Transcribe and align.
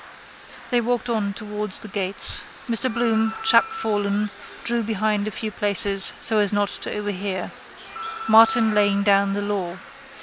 They 0.71 0.81
walked 0.81 1.09
on 1.11 1.31
towards 1.35 1.77
the 1.77 1.87
gates. 1.87 2.41
Mr 2.67 2.91
Bloom, 2.91 3.35
chapfallen, 3.43 4.31
drew 4.63 4.81
behind 4.81 5.27
a 5.27 5.29
few 5.31 5.51
paces 5.51 6.13
so 6.19 6.39
as 6.39 6.51
not 6.51 6.69
to 6.69 6.91
overhear. 6.97 7.51
Martin 8.27 8.73
laying 8.73 9.03
down 9.03 9.33
the 9.33 9.43
law. 9.43 9.77